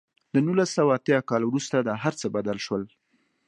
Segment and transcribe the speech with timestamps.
[0.33, 2.83] له نولس سوه اتیا کال وروسته دا هر څه بدل شول.